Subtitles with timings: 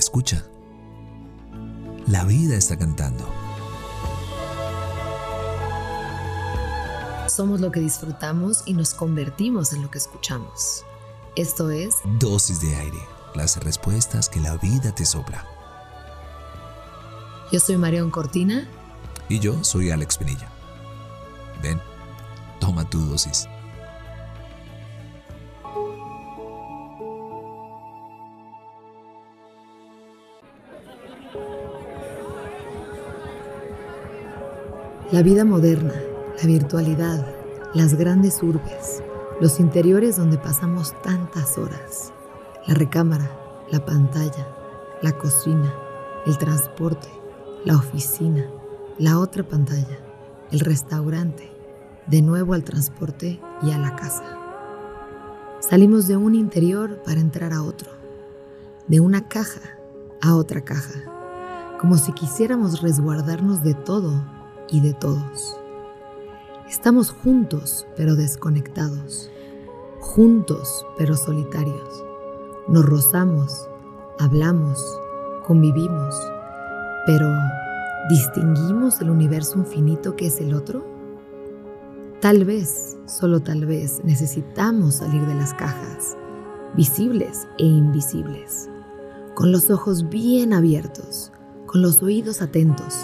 [0.00, 0.42] Escucha.
[2.06, 3.28] La vida está cantando.
[7.28, 10.86] Somos lo que disfrutamos y nos convertimos en lo que escuchamos.
[11.36, 12.98] Esto es Dosis de aire.
[13.34, 15.44] Las respuestas que la vida te sopla.
[17.52, 18.66] Yo soy Marión Cortina.
[19.28, 20.48] Y yo soy Alex Pinilla.
[21.62, 21.78] Ven,
[22.58, 23.46] toma tu dosis.
[35.12, 35.94] La vida moderna,
[36.40, 37.26] la virtualidad,
[37.74, 39.02] las grandes urbes,
[39.40, 42.12] los interiores donde pasamos tantas horas,
[42.68, 43.28] la recámara,
[43.72, 44.46] la pantalla,
[45.02, 45.74] la cocina,
[46.26, 47.08] el transporte,
[47.64, 48.48] la oficina,
[48.98, 49.98] la otra pantalla,
[50.52, 51.50] el restaurante,
[52.06, 54.38] de nuevo al transporte y a la casa.
[55.58, 57.90] Salimos de un interior para entrar a otro,
[58.86, 59.76] de una caja
[60.22, 61.02] a otra caja,
[61.80, 64.38] como si quisiéramos resguardarnos de todo
[64.70, 65.56] y de todos.
[66.68, 69.30] Estamos juntos pero desconectados,
[69.98, 72.04] juntos pero solitarios.
[72.68, 73.68] Nos rozamos,
[74.18, 74.78] hablamos,
[75.46, 76.14] convivimos,
[77.06, 77.28] pero
[78.08, 80.84] ¿distinguimos el universo infinito que es el otro?
[82.20, 86.16] Tal vez, solo tal vez, necesitamos salir de las cajas,
[86.76, 88.68] visibles e invisibles,
[89.34, 91.32] con los ojos bien abiertos,
[91.66, 92.94] con los oídos atentos,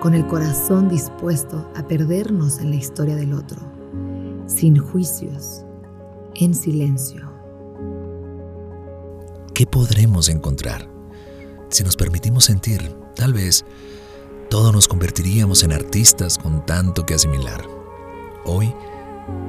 [0.00, 3.58] con el corazón dispuesto a perdernos en la historia del otro,
[4.46, 5.64] sin juicios,
[6.34, 7.32] en silencio.
[9.54, 10.88] ¿Qué podremos encontrar?
[11.68, 13.64] Si nos permitimos sentir, tal vez
[14.48, 17.64] todos nos convertiríamos en artistas con tanto que asimilar.
[18.44, 18.72] Hoy,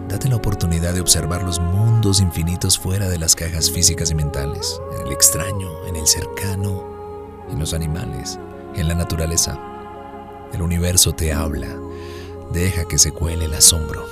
[0.09, 4.81] date la oportunidad de observar los mundos infinitos fuera de las cajas físicas y mentales,
[5.00, 6.84] en el extraño, en el cercano,
[7.52, 8.39] en los animales,
[8.75, 9.69] en la naturaleza.
[10.53, 11.80] El universo te habla.
[12.52, 14.06] Deja que se cuele el asombro.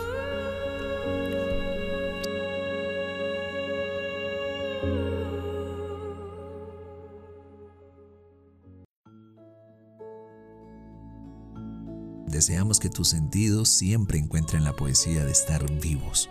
[12.27, 16.29] Deseamos que tus sentidos siempre encuentren la poesía de estar vivos.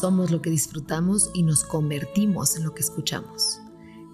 [0.00, 3.60] Somos lo que disfrutamos y nos convertimos en lo que escuchamos.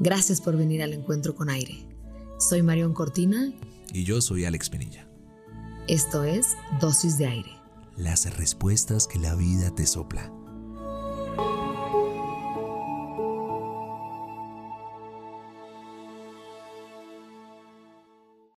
[0.01, 1.87] Gracias por venir al encuentro con aire.
[2.39, 3.53] Soy Marión Cortina.
[3.93, 5.08] Y yo soy Alex Pinilla.
[5.89, 7.51] Esto es Dosis de Aire.
[7.97, 10.31] Las respuestas que la vida te sopla.